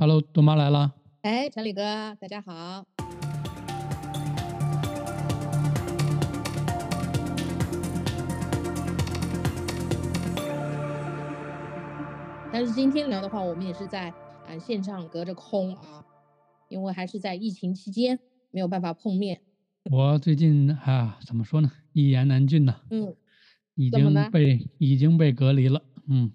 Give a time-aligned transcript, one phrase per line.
[0.00, 0.94] ，Hello，多妈来了。
[1.22, 1.82] 哎，陈李哥，
[2.20, 2.86] 大家好。
[12.52, 14.10] 但是今天聊的话，我们也是在
[14.46, 16.04] 啊线上隔着空啊，
[16.68, 18.20] 因为还是在疫情期间
[18.52, 19.40] 没有办法碰面。
[19.90, 21.72] 我最近啊，怎么说呢？
[21.92, 22.82] 一言难尽呐。
[22.90, 23.16] 嗯，
[23.74, 25.82] 已经被已经被隔离了。
[26.08, 26.30] 嗯。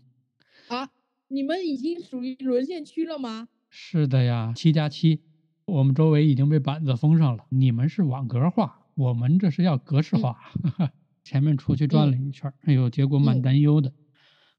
[0.68, 0.89] 啊，
[1.30, 3.48] 你们已经属于沦陷区了吗？
[3.75, 5.23] 是的呀，七加七，
[5.66, 7.43] 我们周围已经被板子封上了。
[7.49, 10.38] 你们是网格化，我们这是要格式化。
[11.25, 13.91] 前面出去转了一圈，哎呦，结果蛮担忧的。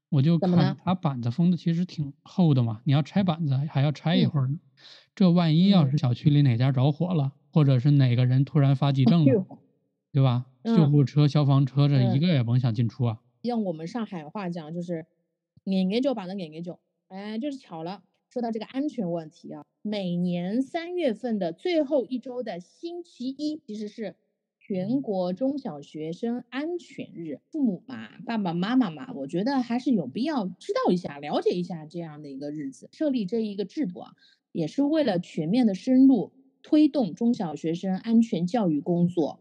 [0.09, 4.59] 我就看他板子封的其实挺厚的嘛，你要拆板子还要拆一会儿呢。
[5.15, 9.45] 这万一要是小区里哪家着火了，或者是哪个人突然发急症了，
[10.11, 10.47] 对吧？
[10.65, 13.21] 救护车、消防车这一个也甭想进出啊。
[13.43, 15.05] 用我们上海话讲就是
[15.63, 18.03] “撵撵就把它撵撵就”，哎，就是巧了。
[18.35, 24.17] 说到这个安全问题啊，每年三月份的最后一周的星期一，其实是。
[24.59, 32.89] 全国中小学生安全日，父母嘛，爸爸妈妈嘛，我觉得还是有必要知道一下、了解一下这样的一个日子。
[32.91, 34.13] 设立这一个制度啊，
[34.51, 39.39] 也是为了全面的深入推动中小学生安全教育工作，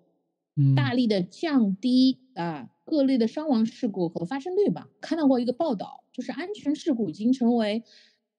[0.56, 4.90] 嗯，大力的降低啊各类的伤亡事故和发生率吧。
[5.00, 7.82] 看到过一个报道，就是安全事故已经成为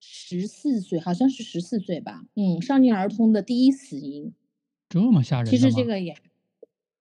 [0.08, 4.34] 十四岁，好像是十四岁吧，嗯，少年儿童的第一死因，
[4.88, 5.45] 这么吓人。
[5.45, 6.16] 其实这个也。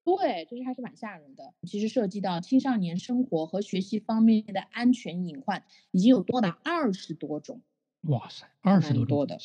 [0.05, 1.55] 对，其实还是蛮吓人的。
[1.67, 7.61] 其实涉及到青少年生活和学习方面的安全隐患，已经有多达二十多种。
[8.03, 9.39] 哇塞，二十多多的，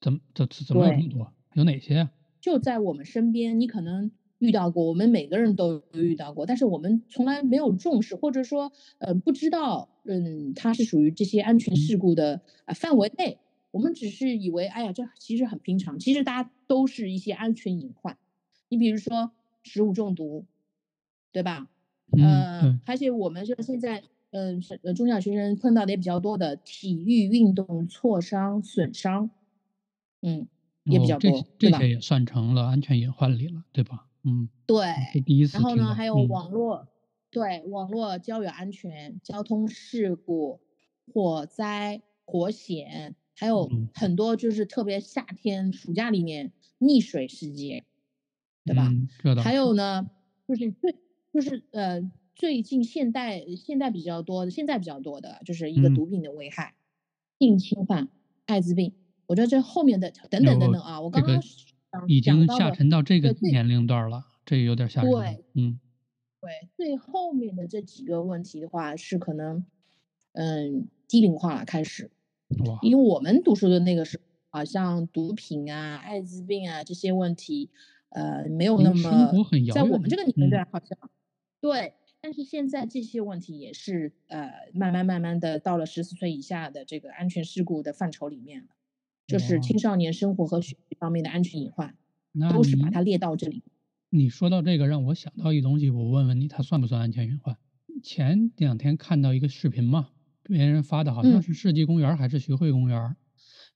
[0.00, 1.32] 怎么怎怎么有这么多？
[1.54, 2.12] 有哪些啊？
[2.40, 13.38] 就在我们身边，你可能遇到过，我们每个人都遇到过，但是我们从来没有重视，或者说，呃，不知道，嗯，它是属于这些安全事故的啊范围内。
[13.70, 15.98] 我们只是以为，哎呀，这其实很平常。
[16.00, 18.18] 其实大家都是一些安全隐患。
[18.68, 19.30] 你比如说。
[19.62, 20.46] 食物中毒，
[21.32, 21.68] 对吧？
[22.16, 29.28] 嗯，而且我们就现在，嗯，呃，中小学生碰到的也比较多的体育运动挫伤损伤，
[30.22, 30.48] 嗯，
[30.84, 34.06] 也比较多，这些也算成了安全隐患里了，对吧？
[34.24, 34.84] 嗯，对。
[35.24, 36.88] 第一次然后呢，还有网络，
[37.30, 40.60] 对，网络交友安全、交通事故、
[41.12, 47.84] 火灾、火险，还有很多就是特别夏天、暑假里面溺水事件。
[48.62, 48.92] 对吧？
[49.42, 50.10] 还有呢，
[50.46, 50.94] 就是最
[51.32, 56.74] 就是呃，最近现代现代比较多的，现在比较多的就是一个毒品的危害，
[57.38, 58.10] 性侵犯、
[58.44, 58.92] 艾滋病。
[59.26, 61.40] 我觉得这后面的等等等等啊，我刚刚
[62.06, 65.10] 已经下沉到这个年龄段了，这有点吓人。
[65.10, 65.80] 对，嗯，
[66.40, 69.64] 对，最后面的这几个问题的话，是可能
[70.32, 72.10] 嗯低龄化了开始。
[72.66, 74.24] 哇，因为我们读书的那个时候，
[74.58, 77.70] 好像毒品啊、艾滋病啊这些问题。
[78.12, 79.32] 呃，没有那么
[79.72, 80.98] 在我们这个年龄段好像
[81.60, 88.68] 对，但是现在这些问题也是呃慢慢慢慢的到了十四岁以下的这个安全事故的范畴里面了，
[89.30, 91.94] 就是青少年生活和学习方面的安全隐患，
[92.52, 93.62] 都是把它列到这里。
[94.10, 97.56] 你说到这个，让我想到一东西，我问问你，它算不算安全隐患？
[98.02, 100.08] 前两天看到一个视频嘛，
[100.42, 103.16] 别人发的好像是世纪公园还是徐汇公园，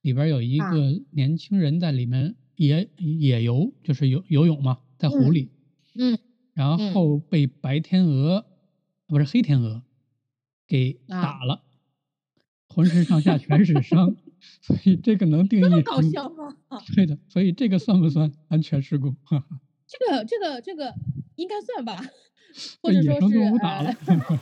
[0.03, 2.37] 里边有一个年轻人在里面。
[2.57, 5.51] 野野游就是游游泳嘛，在湖里，
[5.97, 6.17] 嗯，
[6.53, 8.47] 然后被白天鹅，
[9.09, 9.83] 不是黑天鹅，
[10.69, 11.65] 给打了，
[12.69, 14.15] 浑身上下全是伤，
[14.61, 16.57] 所以这个能定义搞笑吗？
[16.95, 19.15] 对的，所以这个算不算安全事故？
[19.87, 20.95] 这个这个这个
[21.37, 21.97] 应该算吧，
[22.83, 23.97] 或者说是呃。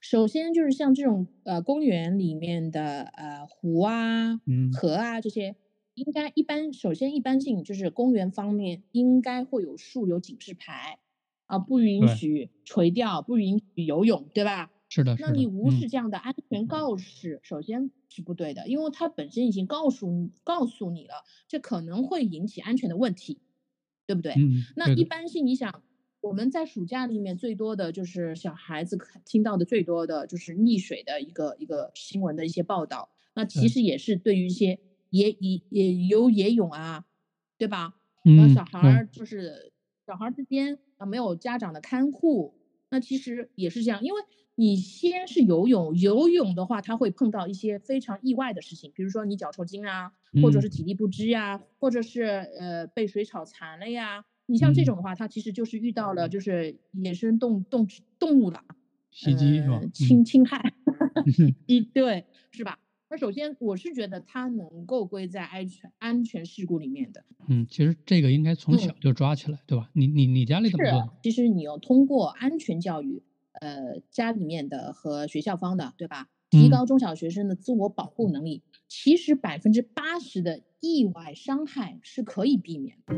[0.00, 4.40] 首先就是像这种呃公园里面的呃湖啊、
[4.74, 5.56] 河啊这些。
[5.94, 10.98] 应该一般，首先一般性就是公园方面应该会有竖有警示牌，
[11.44, 14.70] 啊，不允许垂钓，不允许游泳，对吧？
[14.94, 15.16] 是的。
[15.18, 23.40] 那你无视这样的安全告示，首先是不对的，因为它本身已经告诉告诉你了，这可能会引起安全的问题，
[24.06, 24.34] 对不对？
[24.34, 24.64] 嗯。
[24.76, 25.82] 那一般性，你想
[26.20, 34.78] 我们在暑假里面最多的就是小孩子听到的最多的就是溺水的一个一个新闻的一些报道，那其实也是对于一些。
[35.12, 37.04] 野野野游野泳啊，
[37.58, 37.96] 对吧？
[38.24, 39.70] 嗯，小孩儿就是
[40.06, 42.54] 小孩之间啊，没有家长的看护，
[42.88, 44.02] 那其实也是这样。
[44.02, 44.22] 因为
[44.54, 50.12] 你先是游泳，游泳的话，它会碰到一些非常意外的事情，比如说你脚抽筋啊，
[50.42, 54.24] 或者是体力不支呀，或者是呃被水草缠了呀。
[54.46, 57.88] 你像这种的话，它其实就是遇到了就是野生动动
[58.18, 58.60] 动物的
[59.10, 59.80] 袭击是吧？
[59.94, 60.74] 侵侵害，
[61.66, 62.78] 一对是吧？
[63.08, 67.24] 那首先我是觉得它能够归在安全安全事故里面的。
[67.48, 69.88] 嗯，其实这个应该从嗯小就抓起来，对吧？
[69.94, 73.22] 你你你家里怎么做？，其实你要通过安全教育，
[73.62, 76.28] 呃，家里面的和学校方的，对吧？
[76.50, 83.14] 提嗯高中小学生的自我保护能力，其实百分之八十的意外伤害是可以避免的。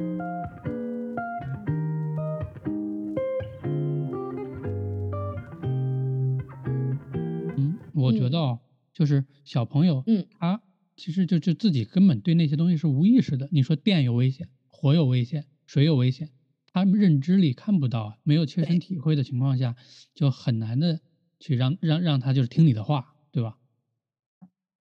[7.57, 8.59] 嗯，我觉嗯得哦，
[8.93, 10.61] 就是小朋友，嗯他
[10.95, 13.49] 其实就就自己根本对那些东西是无意识的。
[13.51, 16.29] 你说电有危险，火有危险，水有危险，
[16.75, 19.77] 他们认知里看不到啊，没有切身体会的情况下，
[20.13, 21.01] 就很难的
[21.39, 23.57] 去让让让他就是听你的话，对吧？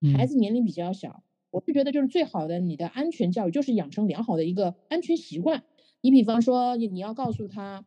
[0.01, 5.63] 嗯孩子年龄比较小，我是觉得就是最好的你的安全教育就是养成良好的一个安全习惯。
[6.01, 7.85] 你比方说，你你要告诉他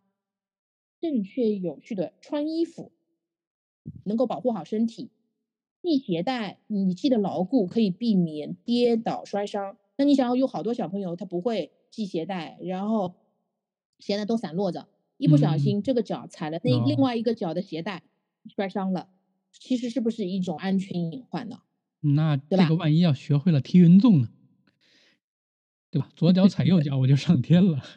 [1.00, 2.92] 正确有序的穿衣服，
[4.04, 5.10] 能够保护好身体。
[5.82, 9.76] 系鞋带，你系得牢固，可以避免跌倒摔伤。
[9.96, 13.14] 那你想要有好多小朋友他不会系鞋带，然后
[13.98, 18.02] 鞋带都散落着，一不小嗯心这个脚踩了那哦另外一个脚的鞋带，
[18.54, 19.08] 摔伤了，
[19.52, 21.60] 其实是不是一种安全隐患呢？
[22.00, 24.28] 那这个万一要学会了踢云纵呢，
[25.90, 26.08] 对吧？
[26.14, 27.82] 左脚踩右脚，我就上天了。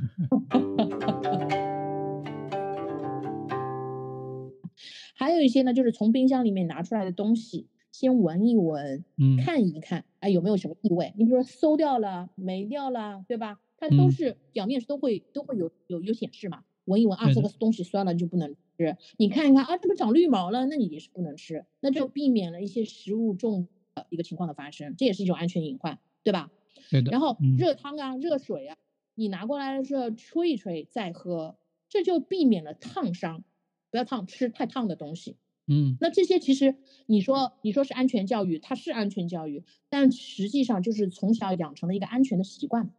[5.15, 11.13] 还有一些呢，就是从冰箱里面拿出来的东西，先闻一闻，嗯看一看，哎，有没有什么异味？
[11.17, 13.59] 你比如说馊掉了、霉掉了，对吧？
[13.79, 16.63] 它都嗯是表面是都会都会有有有显示嘛。
[16.85, 18.97] 闻一闻啊，这个东西酸了就不能吃。
[19.17, 26.51] 你看一看啊，这不长绿毛了，那你也是不能吃，那就避免了一些食物中的一个情况的发生，这也是一种安全隐患，对吧？
[26.89, 27.11] 对的。
[27.11, 28.75] 然后嗯热汤啊、热水啊，
[29.13, 33.43] 你拿过来的时候吹一吹再喝，这就避免了烫伤，
[33.91, 35.37] 不要烫吃太烫的东西。
[35.67, 36.73] 嗯那这些其实
[37.05, 42.91] 你说你说是安全教育，它是安全教育，但实际上就是从小养成了一个安全的习惯，对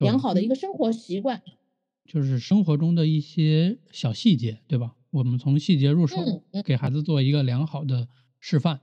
[0.00, 1.42] 良好的一个生活习惯。
[2.06, 4.96] 就是生活中的一些小细节，对吧？
[5.10, 6.16] 我们从细节入手，
[6.64, 8.08] 给孩子做一个良好的
[8.40, 8.80] 示范。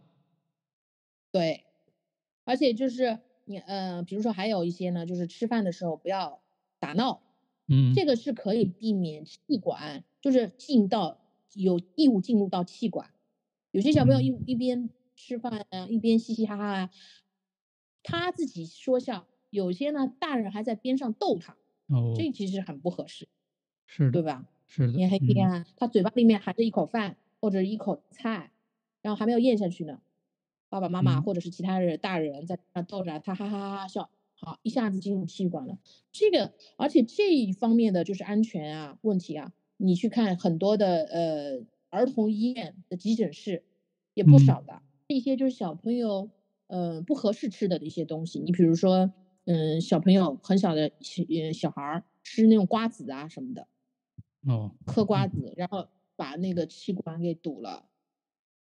[1.32, 1.66] 对，
[2.46, 6.42] 而且就是你呃，比如说还有一些呢，就是吃饭的时候不要
[6.80, 7.22] 打闹，
[7.68, 11.20] 嗯，这个是可以避免气管，就是进到
[11.54, 13.12] 有异物进入到气管。
[13.72, 16.90] 有些小朋友一一边吃饭啊，一边嘻嘻哈哈啊，
[18.04, 21.58] 他自己说笑，有些呢大人还在边上逗他，
[21.90, 22.32] 哦，这。
[22.32, 23.28] 其实很不合适，
[23.88, 24.46] 是的，对吧？
[24.68, 25.52] 是的，你还嗯。
[25.52, 28.52] 看他嘴巴里面含着一口饭或者一口菜，
[29.02, 30.02] 然后还没有咽下去呢，
[30.70, 31.22] 爸爸妈妈嗯。
[31.22, 35.78] 或者是其他人大人在那逗着他，哈哈哈哈笑，好，一下子进入气管了。
[36.12, 43.64] 这个，而且这一方面的就是安全啊问题啊，你去看很多的呃儿童医院的急诊室
[44.14, 44.40] 也不嗯。
[44.40, 46.30] 少的，一些就是小朋友
[46.68, 49.14] 呃不合适吃的一些东西，你比如说
[49.48, 53.68] 嗯小朋友很小的小呃小孩儿吃那种瓜子啊什么的。
[54.46, 57.90] 哦，嗑瓜子，然后把那个气管给堵了，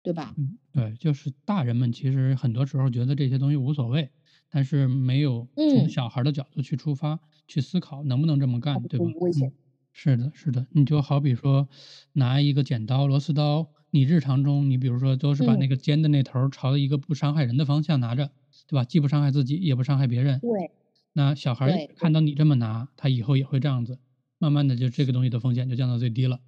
[0.02, 0.36] 对吧？
[0.36, 4.10] 嗯，对，就是大人们其实很多时候觉得这些东西无所谓，
[4.48, 9.14] 但是没有从嗯小孩儿的角度去出发，去思考能不能这么干，对吧？
[9.20, 9.52] 危险嗯，
[9.92, 10.66] 是的，是的。
[10.70, 11.68] 你就好比说
[12.12, 18.32] 拿一个剪刀、螺丝刀，你日常中你比如说都是把那嗯个尖的那头儿朝一个不伤害人的方向拿着，
[18.66, 18.84] 对吧？
[18.84, 20.40] 既不伤害自己，也不伤害别人。
[20.40, 20.70] 对，
[21.12, 23.98] 那小孩看到你这么拿，他以后也会这样子，
[24.38, 26.40] 慢慢的就这个东西的风险就降到最低了。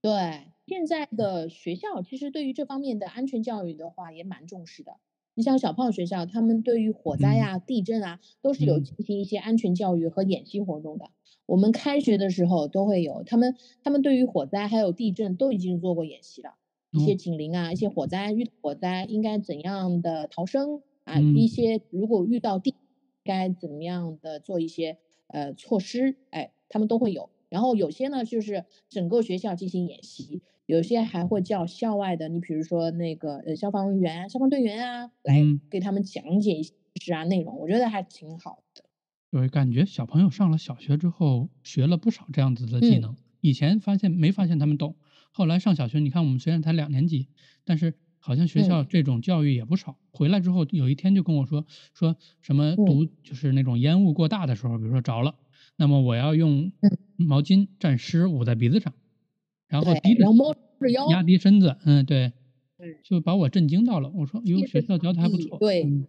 [0.00, 4.92] 对，现在的学校其实对于这方面的安全教育的话也蛮重视的。
[5.34, 11.10] 你像小胖学校，他们对于火灾嗯、地震啊，都是有嗯进行一些安全教育和演习活动的。
[11.46, 16.54] 我们开学的时候都会有，他们他们对于火灾还有地震都已经做过演习了。
[16.90, 20.82] 一些哦警铃啊，一些火灾遇到火灾应该怎样的逃生
[21.12, 22.74] 啊，嗯一些如果遇到地
[23.22, 27.30] 该怎么样的做一些呃措施，哎，他们都会有。
[27.48, 38.84] 然后有些呢就是整个学校进行演习，有些还会叫校外的，你比如说那个呃消防员、消防队员啊，来嗯给他们讲解一些知识啊内容，我觉得还挺好的。
[39.30, 43.16] 对，感觉小朋友上了小学之后，学了不少这样子的技嗯能。
[43.40, 44.96] 以前发现没发现他们懂，
[45.32, 47.28] 后来上小学，你看我们虽然才两年级，
[47.64, 49.96] 但是好像学校嗯这种教育也不少。
[50.12, 55.34] 回来之后，有一天就跟我说，说什么嗯毒就是那种烟雾过大的时候，比如说着了，
[55.76, 58.94] 那么我要用嗯毛巾蘸湿捂在鼻子上，
[59.66, 62.32] 然后低，着腰，压低身子，嗯，对，
[63.02, 64.08] 就把我震惊到了。
[64.14, 66.06] 我说，哟，学校教的还不错，对嗯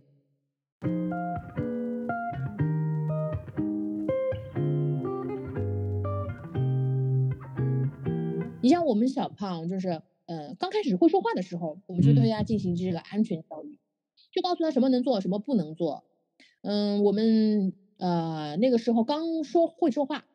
[8.62, 13.80] 你像我们小胖，就是呃刚开始会说话的时候，我们就对嗯他进行这个安全教育。
[14.32, 16.06] 就告诉他什么能做，什么不能做。
[16.62, 20.26] 嗯，我们呃那个时候刚说会说话，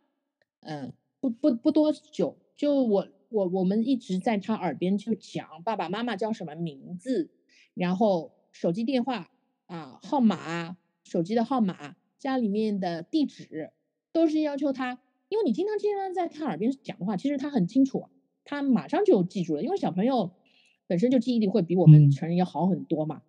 [0.60, 7.30] 嗯，不不不多久，就我我我们一直在他耳边就讲爸爸妈妈叫什么名字，
[7.74, 9.30] 然后手机电话
[9.66, 13.72] 啊号码，手机的号码，家里面的地址，
[14.12, 18.06] 都是要求他，因为你经常经常在他耳边讲的话，其实他很清楚，
[18.48, 20.32] 他马上就记住了，因为小朋友
[20.86, 23.20] 本身就记忆力会比我们嗯成人要好很多嘛，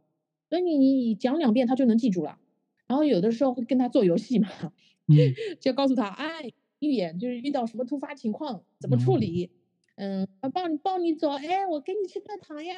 [0.50, 2.40] 所以你你讲两遍他就能记住了。
[2.88, 4.48] 然后有的时候会跟他做游戏嘛，
[5.08, 5.18] 嗯
[5.60, 9.50] 就告诉他，哎，预演就是遇到什么突发情况怎么处嗯理，
[9.96, 12.74] 嗯，啊抱你抱你走，哎，我给你吃块糖呀，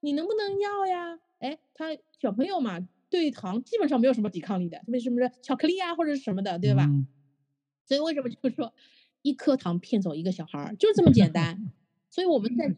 [0.00, 1.18] 你能不能要呀？
[1.40, 6.86] 哎，他小朋友嘛，对糖基本上没有什么抵抗力的，为什么是巧克力啊或者是什么的，对吧？
[6.88, 7.06] 嗯
[7.88, 8.72] 所以为什么就是说
[9.26, 11.72] 一颗糖骗走一个小孩儿，就是这么简单。
[12.08, 12.68] 所以我们在，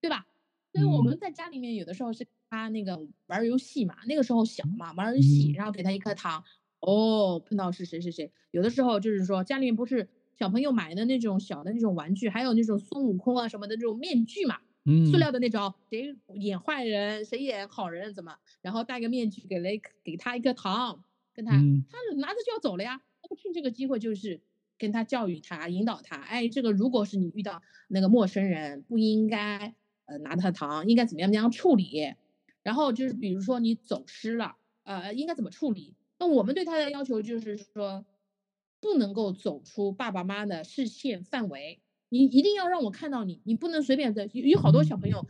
[0.00, 0.26] 对吧？
[0.72, 6.42] 所以我嗯们在家里面有的时候是他那个玩儿游戏嘛，那个时候小嘛，玩儿游戏，嗯然后给他一颗糖，
[6.80, 8.32] 哦，碰到是谁谁谁。
[8.50, 18.36] 有的时候就是说家里面不是小朋友买的那种小的那种玩具，还有那种孙悟空啊什么的这种面具嘛，嗯，塑料的那种，谁演坏人，谁演好人，怎么？
[18.60, 19.68] 然后戴个面具，给了
[20.02, 23.00] 给他一颗糖，跟他，嗯他拿着就要走了呀。
[23.22, 24.40] 他不趁这个机会就是
[24.78, 29.74] 跟他教育他，引导他，哎，这个如果是你遇到那个陌生人，不应该
[30.06, 32.14] 呃拿他糖，应该怎么样怎么样处理。
[32.62, 35.94] 然后就是比如说你走失了，呃，应该怎么处理？
[36.18, 38.04] 那我们对他的要求就是说，
[38.80, 41.80] 不能够走出爸爸妈妈的视线范围，
[42.10, 44.28] 你一定要让我看到你，你不能随便在。
[44.32, 45.26] 有有好多小朋友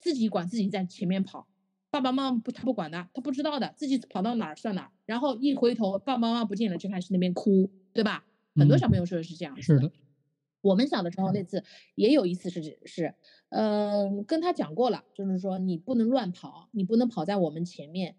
[0.00, 1.48] 自己管自己在前面跑，
[1.90, 8.24] 爸爸妈妈不他不管的，他不知道的，自己跑到哪儿算哪儿，然后一回头爸爸妈妈不见了，就开始那边哭，对吧？
[8.54, 9.92] 很多嗯小朋友说的是这样子是的，
[10.60, 11.64] 我们小的时候那次
[11.94, 13.14] 也有一次是是，
[13.48, 18.16] 嗯、跟他讲过了，就是说你不能乱跑，你不能跑在我们前面，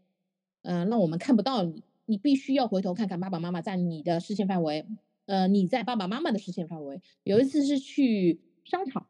[0.63, 4.87] 嗯、让我们看不到你，你必须要回头看看爸爸妈妈在你的视线范围，
[5.25, 7.01] 呃，你在爸爸妈妈的视线范围。
[7.23, 9.07] 有一次是去商场，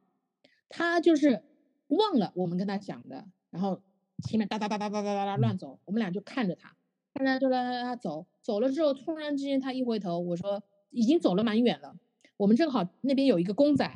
[0.67, 1.43] 他就是
[1.87, 3.81] 忘了我们跟他讲的，然后
[4.23, 6.75] 前面哒哒哒哒哒哒哒哒乱走，我们俩就看着他，
[7.13, 11.97] 看着就拉拉拉走，走了之后，突然之间他一回头，我说已经走了蛮远了，
[12.37, 13.89] 我们正好那边有一个公仔，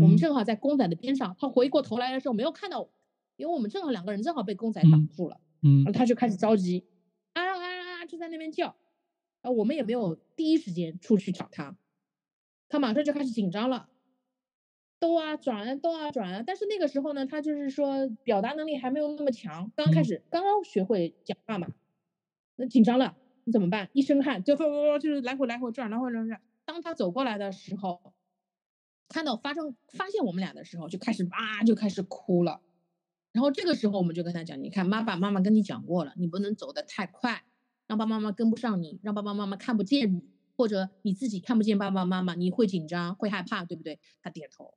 [0.00, 2.90] 我们嗯正好在公仔的边上，他回过头来的时候没有看到我，
[3.36, 6.84] 因为我们正好两个人正好被公仔挡嗯住了，嗯然后他就开始着急，
[7.34, 8.74] 啊啊啊啊，就在那边叫，
[9.42, 11.76] 啊，我们也没有第一时间出去找他，
[12.68, 13.88] 他马上就开始紧张了。
[14.98, 21.66] 兜啊转啊兜啊转啊，但是那个时候呢，他就是说表达能力还没有那么强，刚开嗯始刚刚学会讲话嘛，
[22.54, 23.88] 那紧张了，你怎么办？
[23.92, 24.56] 一身汗就
[24.98, 26.40] 就是来回来回转，来回来回转。
[26.64, 28.12] 当他走过来的时候，
[29.08, 32.60] 看到发生发现我们俩的时候，就开始哇就开始哭了。
[33.32, 37.44] 然后这个时候我们就跟他讲，你看妈爸妈妈跟你讲过了，你不能走得太快，
[37.86, 40.22] 让爸爸妈妈跟不上你，让爸爸妈妈看不见你，
[40.56, 43.98] 或者你自己看不见爸爸妈妈，你会紧张会害怕，对不对？
[44.22, 44.74] 他点头。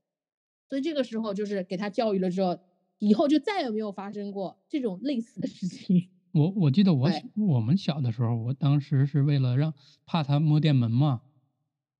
[0.68, 2.58] 所以这个时候就是给他教育了之后，
[2.98, 6.10] 以后就再也没有发生过这种类似的事情。
[6.36, 9.74] 我我记得我我们小的时候，我当时是为了让
[10.06, 11.22] 怕他摸电门嘛，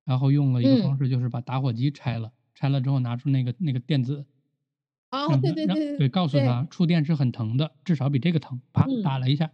[0.04, 0.76] 然后用了一个嗯。
[0.76, 4.26] 方式，就是把打火机拆了，拆了之后拿出那个那个电子，
[5.10, 9.50] 啊，对对对对，告诉他触电是很疼的，至少比这个疼，啪嗯打了一下，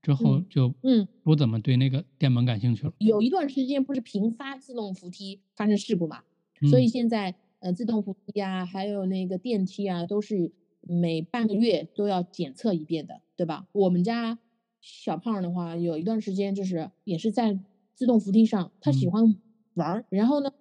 [0.00, 2.94] 之后嗯就嗯，不怎么对那个电门感兴趣了。
[2.98, 6.22] 有一段时间不是频发自动扶梯发生事故嘛，
[6.64, 6.88] 所以嗯。
[6.88, 13.66] 现在呃自动扶梯啊，还有那个电梯啊，都是每半个月都要检测一遍的，对吧？
[13.72, 14.38] 我们家
[14.80, 17.58] 小胖儿的话，有一段时间就是也是在
[17.92, 19.36] 自动扶梯上，他喜嗯欢
[19.74, 20.52] 玩儿，然后呢，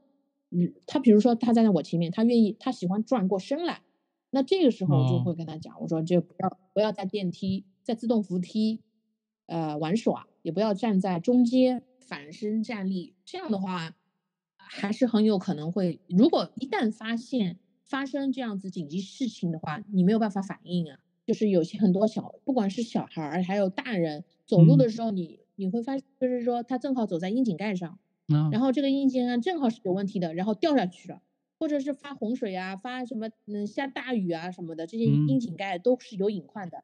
[0.50, 3.83] 嗯，他比如说他站在我前面，他愿意他喜欢转过身来，
[4.31, 8.81] 那这个时候我就哦会跟他讲，我说就不要不要在电梯在自动扶梯
[9.45, 13.95] 呃玩耍，也不要站在中间反身站立，这样的话
[14.57, 20.97] 还是很有可能会，如果一旦发现发生这样子紧急事情的话，你没有办法反应啊。
[21.31, 31.21] 就是有些很多小，不管是小孩儿还有大人，走路嗯的时候你你会发现，就是说他正好走在窨井盖上，啊然后这个窨井盖正好是有问题的，然后掉下去了，
[31.57, 36.83] 或者是发洪水啊，发什么嗯下大雨啊什么的，这些嗯窨井盖都是有隐患的。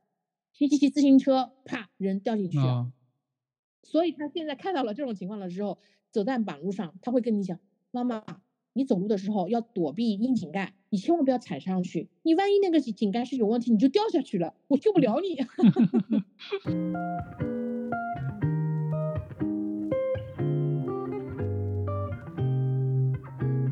[0.54, 2.64] 骑骑骑自行车，啪，人掉进去了。
[2.64, 2.94] 啊
[3.84, 5.78] 所以他现在看到了这种情况了之后，
[6.10, 7.60] 走在马路上，他会跟你讲
[7.92, 8.24] ：“妈妈，
[8.78, 15.36] 你走路的时候要躲避窨井盖，你千万不要踩上去，你万一那个井井盖是有问题，你就掉下去了，我救不了你。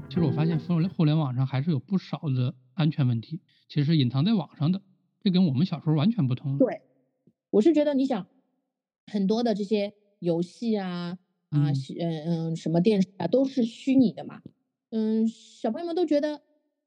[0.10, 4.82] 其实我发现互联互联网上还是有不少的安全问题，其实隐藏在网上的，
[5.22, 6.58] 这跟我们小时候完全不同了。
[6.58, 6.82] 对，
[7.52, 8.26] 我是觉得你想
[9.06, 11.20] 很多的这些游戏啊
[11.52, 14.42] 啊，嗯嗯嗯，什么电视啊，都是虚拟的嘛。
[14.92, 16.42] 嗯，小朋友们都觉得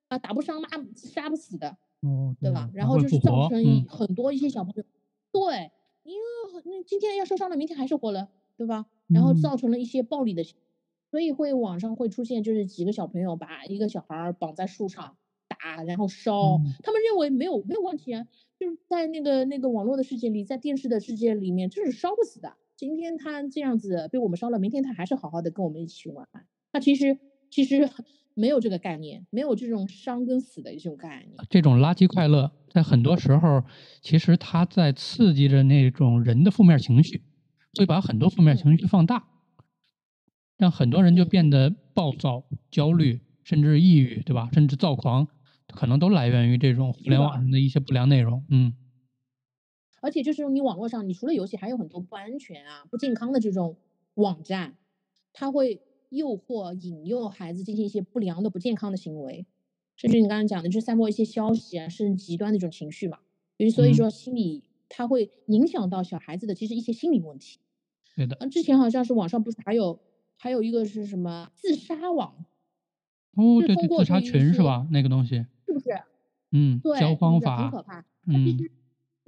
[0.09, 2.71] 啊，打不伤、骂杀不死的，哦，对吧？
[2.73, 4.85] 然后就是造，成很多一些小朋友，
[5.33, 5.71] 对，
[6.05, 8.87] 因为那今天要受伤了，明天还是活了，对吧？
[9.09, 10.57] 然后嗯造成了一些暴力的行
[11.11, 15.17] 所以会网上会出现，就是几个小朋友把一个小孩绑在树上
[15.49, 18.27] 打，然后烧，嗯他们认为没有没有问题啊，
[18.59, 22.55] 就是在那个那个网络的世界里，在电视的世界里面，就是烧不死的。
[22.77, 26.29] 今天他这样子被我们烧了，明天他还是好好的跟我们一起玩。
[26.71, 27.19] 他其实
[27.51, 27.89] 其实
[28.35, 31.37] 没有这个概念，没有这种伤跟死的这种概念。
[31.51, 33.65] 这种垃圾快乐，在很多时候，
[34.01, 37.23] 其实它在刺激着那种人的负面情绪，
[37.79, 39.27] 会把很多负面情绪放大，
[40.57, 44.49] 让很多人就嗯变得暴躁、焦虑，甚至抑郁，对吧？
[44.53, 45.27] 甚至躁狂，
[45.75, 48.45] 可能都来源于这种互联网上的一些不良内容。
[48.51, 48.73] 嗯，
[50.01, 53.79] 而且就是你网络上，你除了游戏，还有很多不安全啊、不健康的这种
[54.15, 54.77] 网站，
[55.33, 59.47] 它会诱惑、引诱孩子进行一些不良的、不健康的行为，
[59.97, 63.19] 甚至你刚刚讲的，就是散播一些消息啊，甚至极端的一种情绪嘛。
[63.59, 67.59] 就是所以嗯说，心理它会影响到小孩子的其实一些心理问题。
[68.15, 68.37] 对的。
[68.37, 69.99] 啊，之前好像是网上不是还有
[70.37, 72.45] 还有一个是什么自杀网，
[73.35, 74.87] 哦，对对，自杀群是吧？
[74.91, 75.91] 那个东西，是不是？
[76.53, 78.05] 嗯，对，教方法很，可怕。
[78.27, 78.71] 嗯，实，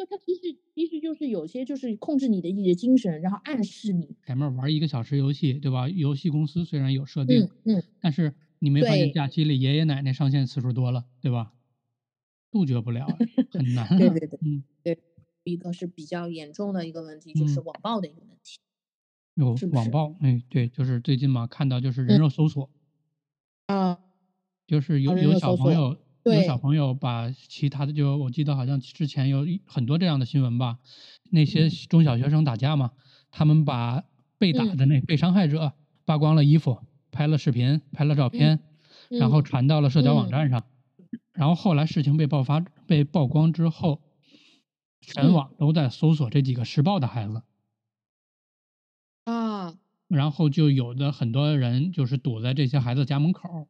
[0.00, 5.88] 对它其实其实就是有些就是控制你的一些精神，然后暗示你，前面玩一个小时游戏，对吧？
[5.90, 11.52] 游戏公司虽然有设定，嗯嗯，但是你没发现假期里爷爷奶奶上线次数多了，对吧？
[12.50, 13.18] 杜绝不了啊，
[13.50, 13.98] 很难啊。
[13.98, 14.98] 对对对嗯，对，
[15.44, 18.58] 一个是比较严重的一个问题，就是嗯网暴的一个问题。
[19.34, 22.70] 有是网暴，哎，对，就是最近嘛，看到就是人嗯肉搜索，
[23.66, 24.00] 啊，
[24.66, 30.78] 就是有有小朋友有小朋友把其他的就我记得好像之前有一很多这样的新闻吧，
[31.30, 31.70] 那些嗯。
[31.88, 32.92] 中小学生打架嘛，
[33.30, 34.04] 他们把
[34.38, 34.76] 被打嗯。
[34.76, 35.72] 的那被伤害者
[36.04, 36.78] 扒光了衣服，
[37.10, 38.60] 拍了视频，拍了照片，
[39.08, 40.30] 然后嗯传到了社交网嗯。
[40.30, 40.64] 站上，
[41.32, 44.02] 然后后来事情被爆发被曝光之后，
[45.00, 45.32] 全嗯。
[45.32, 47.42] 网都在搜索这几个施暴的孩子。
[49.24, 49.74] 啊，
[50.08, 53.68] 然后就有的很多人就是堵在这些孩子家门口，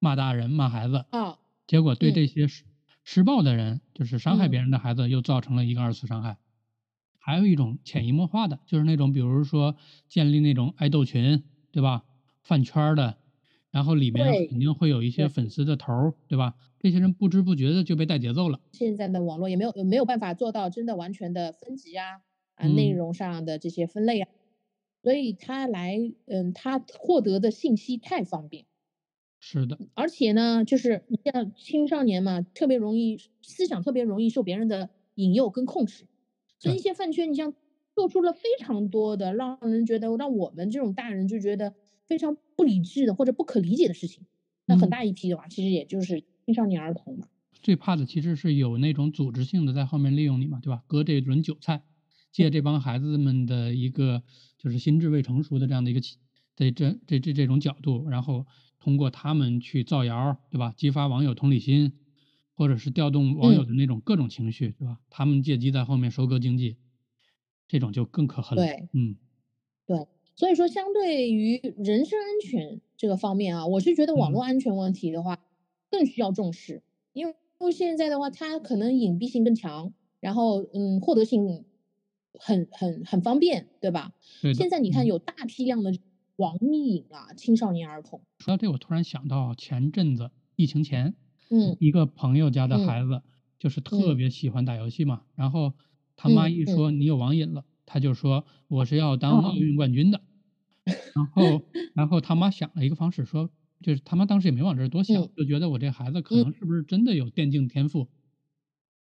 [0.00, 2.64] 骂大人骂孩子，啊，结果对嗯这些施
[3.04, 6.38] 施暴的人，就是伤害别嗯人的孩子，又造成了一个二次伤害。
[7.20, 9.76] 还有一种潜移默化的，就是那种比如说
[10.08, 12.04] 建立那种爱豆群，对吧？
[12.42, 13.18] 饭圈儿的，
[13.70, 16.54] 然后里面肯定会有一些粉丝的头儿，对吧？
[16.78, 18.60] 这些人不知不觉的就被带节奏了。
[18.72, 22.22] 现在的网络也没有没有办法做到真的完全的分级啊
[22.54, 24.30] 啊内嗯容上的这些分类啊，
[25.02, 28.67] 所以他来嗯他获得的信息太方便。
[29.40, 36.06] 是的，而且呢，就是你像青少年嘛，特别容易思想特别容易受别人的引诱跟控制，
[36.58, 37.54] 所以一些饭圈，你像
[37.94, 41.74] 做出了非常多的让人觉得让我们这种大人就觉得
[42.06, 44.26] 非常不理智的或者不可理解的事情，
[44.66, 44.90] 那很嗯。
[44.90, 47.28] 大一批的话，其实也就是青少年儿童嘛。
[47.62, 50.82] 最怕的其实是有那种组织性的在后面利用你嘛，对吧？
[50.86, 51.82] 割这轮韭菜，
[52.32, 54.22] 借这帮孩子们的一个
[54.58, 56.16] 就是心智未成熟的这样的一个起
[56.56, 58.46] 的这这这这种角度，然后
[58.80, 60.72] 通过他们去造谣，对吧？
[60.76, 61.92] 激发网友同理心，
[62.54, 65.00] 或者是调动网友嗯的那种各种情绪，对吧？
[65.10, 66.76] 他们借机在后面收割经济，
[67.68, 68.66] 这种就更可恨了。
[68.66, 69.16] 对嗯
[69.86, 75.38] 对，所以说相对于人身安全这个方面啊，我是觉得网嗯络安全问题的话
[75.90, 76.82] 更需要重视，
[77.14, 81.64] 因为现在的话，它可能隐蔽性更强，然后嗯，获得性
[82.34, 84.12] 很很很方便，对吧？
[84.42, 84.54] 对。
[84.54, 85.92] 现在你看嗯有大批量的
[86.38, 91.16] 网瘾啊，青少年儿童，说到这，我突然想到前阵子疫情前，
[91.50, 93.22] 嗯一个朋友家的嗯孩子
[93.58, 95.74] 就是特嗯别喜欢打游戏嘛，然后
[96.16, 99.54] 他妈一说你有网瘾了，他就说我是要当奥哦。
[99.56, 100.22] 运冠军的，
[101.14, 103.50] 然后然后他妈想了一个方式说，
[103.82, 108.10] 就是他妈当时也没往这儿多想，嗯就觉得我这孩子可嗯能是不是真的有电竞天赋，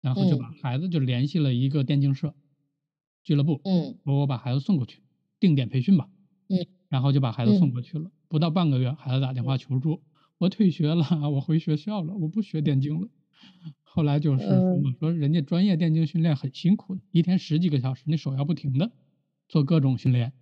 [0.02, 2.36] 然后就把嗯孩子就联系了一个电竞社
[3.24, 4.02] 俱乐部，嗯。
[4.04, 5.04] 说我把孩子送过去，
[5.40, 6.10] 定点培训吧，
[6.50, 8.12] 嗯，然后就把孩子送嗯过去了。
[8.28, 10.02] 不到半个月，孩子打电话求助，
[10.38, 13.08] 我退学了，我回学校了，我不学电竞了。
[13.82, 18.92] 后来就是说嗯嘛，说人家专业电竞训练很辛苦的，一天十几个小时，你手要不停的
[19.48, 20.34] 做各种训练。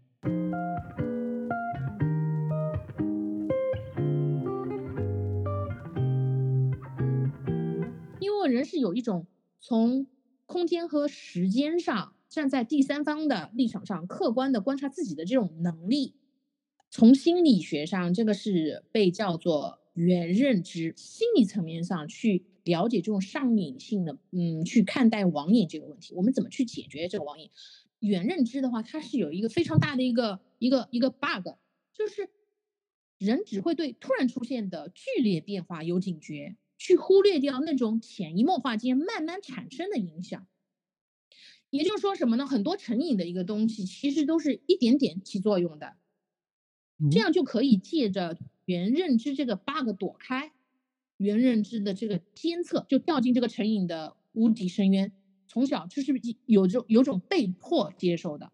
[8.20, 9.28] 因为人是有一种
[9.60, 10.08] 从
[10.48, 16.16] 空间和时间上站在第三方的立场上客观的观察自己的这种能力。
[16.92, 27.52] 从心理学上，这个是被叫做原认知，心理层面上去了解这种上瘾性的，嗯，去看待网瘾这个问题，我们怎么去解决这个网瘾？
[28.00, 31.50] 原认知的话，它是有一个非常大的一个一个一个 bug，
[31.94, 32.30] 就是
[33.18, 40.48] 人只会对突然出现的剧烈变化有警觉，去忽略掉那种潜移默化间慢慢产生的影响。
[41.70, 42.48] 也就是说什么呢？
[42.48, 45.98] 很多成瘾的一个东西，其实都是一点点起作用的，
[47.12, 50.52] 这样就可以借着原认知这个 bug 躲开
[51.18, 55.12] 原认知的这个监测，就掉进这个成瘾的无底深渊。
[55.48, 56.14] 从小就是
[56.46, 58.52] 有种有种被迫接受的，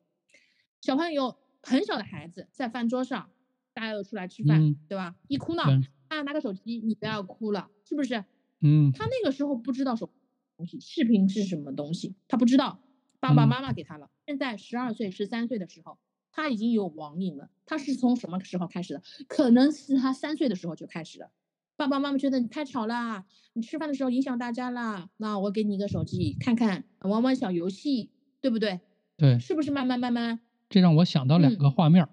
[0.81, 3.29] 小朋友很小的孩子在饭桌上，
[3.73, 5.15] 大家又出来吃饭，对吧？
[5.27, 5.63] 一哭闹，
[6.07, 8.23] 啊，拿个手机，你不要哭了，是不是？
[8.61, 10.09] 嗯，他那个时候不知道手
[10.55, 12.79] 东西，视频是什么东西，他不知道。
[13.19, 14.11] 爸爸妈妈给他了。
[14.27, 15.97] 现在十二岁、十三岁的时候，
[16.35, 17.49] 他已经有网瘾了。
[17.65, 19.01] 他是从什么时候开始的？
[19.27, 21.31] 可能是他三岁的时候就开始了。
[21.77, 25.09] 爸爸妈妈觉得你太吵了，你吃饭的时候影响大家了。
[25.17, 28.81] 那我给你一个手机，看看玩玩小游戏，对不对？
[29.17, 30.41] 对，是不是慢慢慢慢？
[30.69, 32.07] 这让我想到两个画面，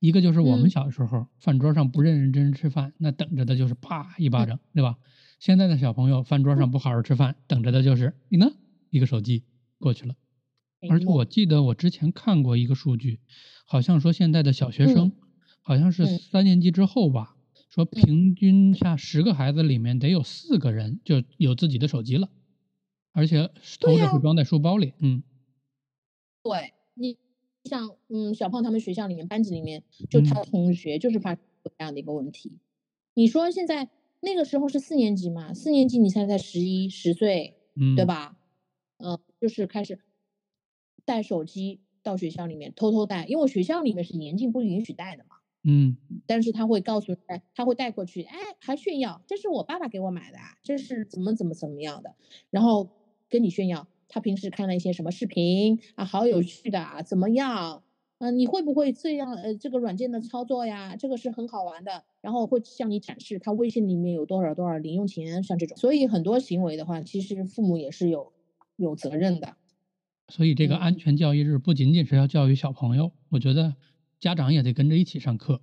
[0.00, 4.96] 一个就是我们小时候饭桌上不认认真真吃饭，那等着的就是啪一巴掌，对吧？
[5.38, 8.46] 现在的小朋友饭桌上不好好吃饭，等着的就是你呢，
[8.90, 9.44] 一个手机
[9.78, 10.14] 过去了。
[10.88, 13.20] 而且我记得我之前看过一个数据，
[13.64, 15.12] 好像说现在的小学生，
[15.60, 17.36] 好像是三年级之后吧，
[17.68, 22.28] 说平均下十个孩子里面得有四个人就有自己的手机了，
[23.12, 24.92] 而且都是会装在书包里。
[24.98, 25.22] 嗯，
[26.42, 27.16] 对你
[27.64, 31.42] 像嗯小胖他们学校里面班级里面就他同学就是发这
[31.78, 32.58] 样的一个问题。
[33.14, 33.88] 你说现在
[34.20, 35.52] 那个时候是四年级嘛？
[35.52, 37.56] 四年级你现在才十一十岁，
[37.96, 38.36] 对吧？
[38.98, 39.98] 嗯，就是开始。
[41.06, 45.36] 带手机到学校里面偷偷带，因为学校里面是严禁不允许带的嘛。
[45.68, 52.14] 嗯，但是他会告诉，哎，他会带过去，哎，还炫耀，这是我爸爸给我买的，这是怎么怎么怎么样的，
[52.50, 52.88] 然后
[53.28, 57.82] 跟你炫耀，他平时看了一些什么视频啊，好有趣的啊，怎么样？
[58.18, 59.34] 嗯，你会不会这样？
[59.34, 65.76] 呃，这个软件的操作呀，这个是很好玩的，然后会向你展示他微信里面有多少多少零用钱，像这种。
[65.76, 68.32] 所以很多行为的话，其实父母也是有
[68.76, 69.56] 有责任的。
[70.28, 73.76] 所以这个安全教育日不仅仅是要教育小朋友，我觉得
[74.18, 75.60] 家长也得跟着一起上课。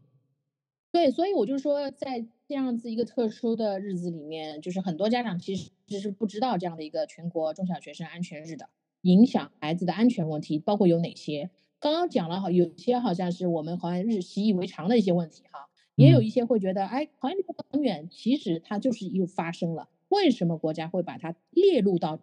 [0.92, 8.70] 对，所以我就说，在这样子一个特殊的日子里面，就是很多家长其实是不知道这样的一个全国中小学生安全日的
[9.02, 11.50] 影响孩子的安全问题，包括有哪些。
[11.80, 19.90] 刚刚讲了哈，有些好像是我们好像日习以为常的一些问题哈，也有一些会觉得，哎，好像离得很远，其实它就是又发生了。
[20.08, 22.22] 为什么国家会把它列入到？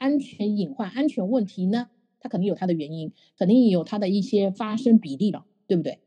[0.00, 1.88] 安全隐患、安全问题呢？
[2.20, 5.98] 它肯定有它的原因，肯定有它的一些发生比例了，对不对？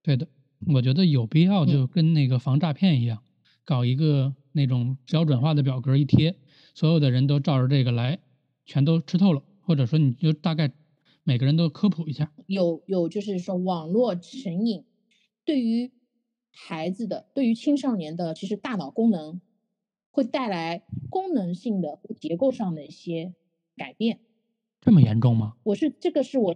[0.00, 0.28] 对的，
[0.72, 3.22] 我觉得有必要就跟那个防诈骗一样，
[3.64, 6.36] 搞一个那种标准化的表格一贴，
[6.72, 8.20] 所有的人都照着这个来，
[8.64, 10.72] 全都吃透了，或者说你就大概
[11.24, 12.32] 每个人都科普一下。
[12.46, 14.84] 有有，就是说网络成瘾
[15.44, 15.90] 对于
[16.52, 19.40] 孩子的、对于青少年的，其实大脑功能。
[20.12, 23.34] 会带来功能性的、结构上的一些
[23.76, 24.20] 改变，
[24.80, 25.54] 这么严重吗？
[25.64, 26.54] 我是这个是我，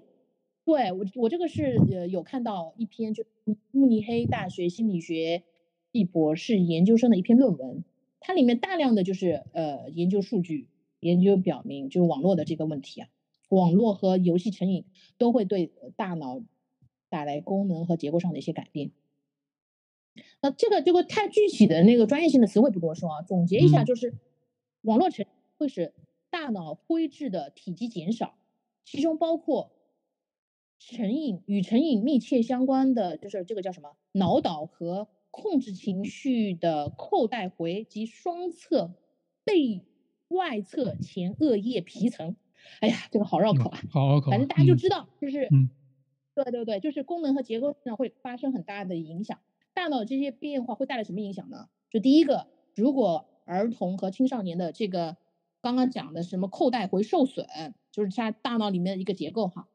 [0.64, 3.24] 对我我这个是呃有看到一篇就
[3.72, 5.42] 慕尼黑大学心理学
[5.90, 7.82] 系博士研究生的一篇论文，
[8.20, 10.68] 它里面大量的就是呃研究数据，
[11.00, 13.08] 研究表明就是网络的这个问题啊，
[13.48, 14.84] 网络和游戏成瘾
[15.16, 16.42] 都会对大脑
[17.08, 18.90] 带来功能和结构上的一些改变。
[20.46, 24.14] 那这个这个太具体的那个专业性的词汇不多说啊，总结一下就是，
[24.82, 25.26] 网络成
[25.58, 25.92] 会使
[26.30, 28.36] 大脑灰质的体积减少，
[28.84, 29.72] 其中包括
[30.78, 38.94] 成瘾与成瘾密切相关的就是这个叫什么脑岛和控制情绪的扣带回及双侧
[39.44, 39.82] 背
[40.28, 42.36] 外侧前额叶皮层。
[42.80, 45.70] 哎呀，这个好绕口啊，好绕口，反正大家就知道，就是嗯，
[46.36, 49.40] 对对对，就是功能和结构上会发生很大的影响。
[49.86, 51.68] 大脑这些变化会带来什么影响呢？
[51.90, 55.16] 就第一个，如果儿童和青少年的这个
[55.60, 57.46] 刚刚讲的什么扣带回受损，
[57.92, 59.68] 就是他大脑里面的一个结构哈，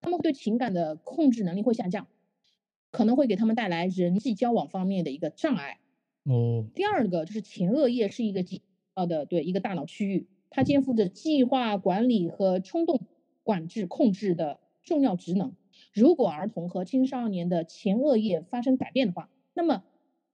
[0.00, 2.06] 他们对情感的控制能力会下降，
[2.90, 5.78] 可能会给他们带来人际交往方面的一个障碍。
[6.24, 6.64] 哦。
[6.74, 8.60] 第二个就是前额叶是一个重
[8.96, 13.02] 要的对一个大脑区域，它肩负着计划管理和冲动
[13.42, 15.54] 管制控制的重要职能。
[15.92, 19.82] 如果儿童和青少年的前额叶发生改变的话，那么，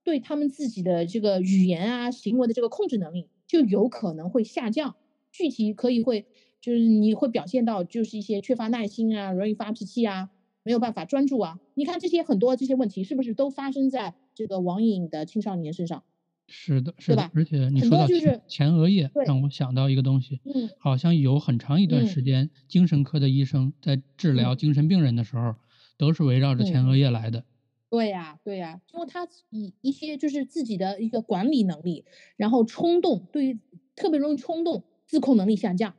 [0.03, 4.95] 对他们自己的这个语言啊、行为的这个控制能力就有可能会下降。
[5.31, 6.25] 具体可以会
[6.61, 10.29] 就是你会表现到就是一些缺乏耐心啊、容易发脾气啊、
[10.63, 11.59] 没有办法专注啊。
[11.75, 16.03] 你看这些很多这些问题是不是都发生在这个网瘾的青少年身上？
[16.49, 25.55] 是的，是的，而且你说到就是前额叶，让我想到一个东西，嗯好像有很长一段嗯时间，精神科的医生在治疗嗯精神病人的时候，
[25.97, 26.87] 都是围绕着前嗯。
[26.87, 27.43] 额叶来的。
[27.91, 33.59] 对呀，对呀，因为他以一些就是自己的一个管理能力，然后冲动，对于
[33.95, 35.95] 特别容易冲动，自控能力下降，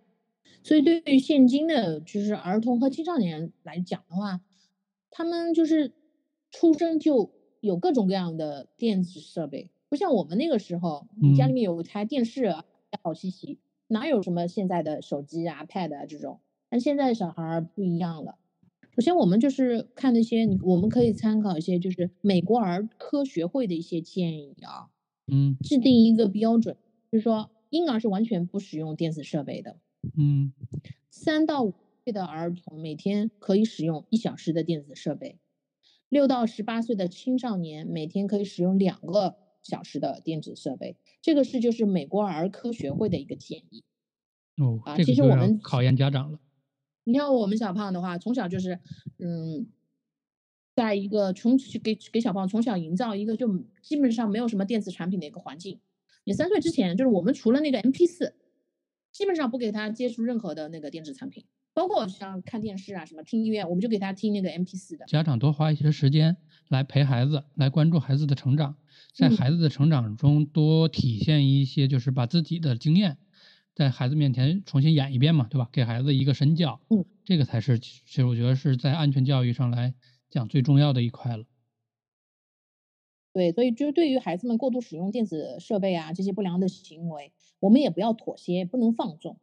[0.62, 4.40] 所以对于现今的就是儿童和青少年来讲的话，
[5.11, 5.94] 他们就是
[6.51, 12.64] 出生就有各种各样的电子设备，不像我们那个时候，你家里嗯，面有一台电视啊，
[13.03, 18.38] 好稀奇，哪有什么现在的手机啊、pad 啊这种，但现在小孩儿不一样了。
[18.98, 24.90] 首先，我们就是看那些，我们可以参考一些，就是美国儿科学会的一些建议啊，
[25.28, 26.76] 嗯，制定一个标准，
[27.12, 29.76] 就是说婴儿是完全不使用电子设备的，
[30.16, 30.52] 嗯，
[31.12, 35.38] 三到五岁的儿童每天可以使用一小时的电子设备，
[36.08, 43.84] 六到十八岁的青少年每天可以使用两个小时的电子设备，这个是就是美国儿科学会的一个建议
[44.56, 44.96] 哦，啊。
[44.96, 46.40] 这个其实我们考验家长了。
[47.10, 48.78] 你看我们小胖的话，从小就是，
[49.18, 49.66] 嗯，
[50.76, 55.80] 在一个从给给小胖从小营造一个就基本上没有什么电子产品的一个环境。
[56.24, 58.34] 你三岁之前，就是我们除了那个 MP 四
[59.10, 65.06] 基本上不给他接触任何的那个电子产品，包括像看电视啊、什么听音乐，我们就给他听那个 MP 四的。
[65.06, 66.36] 家长多花一些时间
[66.68, 68.76] 来陪孩子，来关注孩子的成长，
[69.14, 73.16] 在嗯孩子的成长中多体现一些，就是把自己的经验
[73.78, 75.68] 在孩子面前重新演一遍嘛，对吧？
[75.70, 79.94] 给孩子一个身教，嗯，这个才是其实我觉得是在安全教育上来
[80.28, 81.44] 讲最重要的一块了。
[83.32, 89.38] 对，所以就是对于孩子们过度使用电子设备啊这些不良的行为，我们也不要妥协，不能放纵，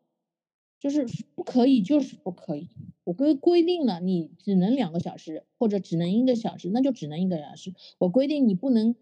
[0.81, 2.67] 就是不可以就是不可以。
[3.05, 7.73] 我规规定了你只能两个小时，或者只能一个小时，那就只能一个小时。
[7.99, 8.97] 我规定你不能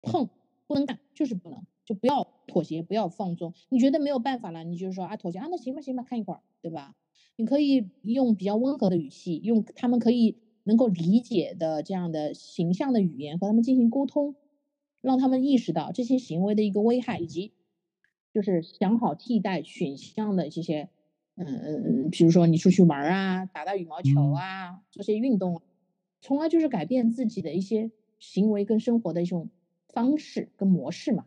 [0.00, 0.30] 碰，
[0.66, 3.52] 不能干，就是不能，就不要妥协，不要放纵。
[3.68, 6.94] 你觉得没有办法了，你就说啊妥协啊，那行吧行吧，看一会儿，对吧？
[7.36, 14.36] 你可以用比较温和的语气，用他们可以能够理解的这样的形象的语言和他们进行沟通，
[15.00, 17.52] 让他们意识到这些行为的一个危害，以及
[18.32, 20.88] 就是想好替代选项的这些，
[21.34, 25.62] 嗯嗯嗯，比如说你出去玩啊，打打羽毛球嗯，啊，做些运动啊，
[26.20, 29.50] 从而就是改变自己的一些行为跟生活的一种
[29.88, 31.26] 方式跟模式嘛。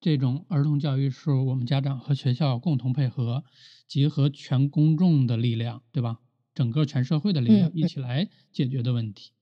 [0.00, 3.42] 这种儿童教育是我们家长和学校共同配合，
[3.88, 6.20] 结合全公众的力量，对吧？
[6.54, 7.72] 整个全社会的力量。
[7.74, 9.32] 一起来解决的问题。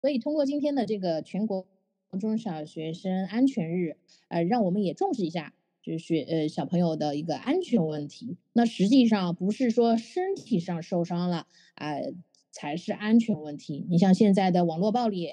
[0.00, 1.66] 所以通过今天的这个全国
[2.18, 8.36] 中小学生安全日，呃，让我们也重视一下，就是学呃小朋友的一个安全问题。
[8.52, 11.94] 那实际上不是说身体上受伤了啊、
[12.50, 13.86] 才是安全问题。
[13.88, 15.28] 你像现在的网络暴力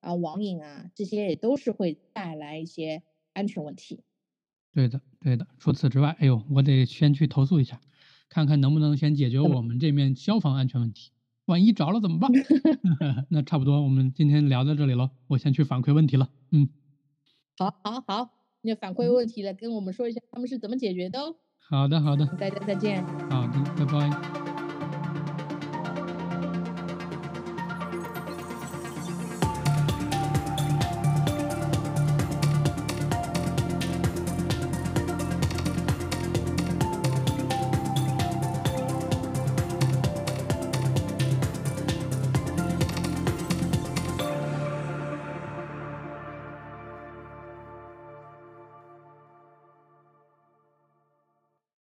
[0.00, 4.02] 啊、网瘾啊，这些也都是会带来一些安全问题。
[4.72, 5.46] 对的，对的。
[5.58, 7.80] 除此之外，哎呦，我得先去投诉一下，
[8.28, 9.40] 看看能不能先解决？
[9.40, 11.10] 我们这面消防安全问题。
[11.46, 12.30] 万一着了怎么办？
[13.30, 16.30] 那差不多，我们今天聊到这里了，我先去反馈问题了。
[16.52, 16.68] 嗯，
[17.58, 18.30] 好，好，好，
[18.62, 21.34] 你反馈嗯，问题了，跟我们说一下他们是怎么解决的哦。
[21.58, 23.04] 好的，好的，大家再见。
[23.28, 24.39] 好的，拜拜。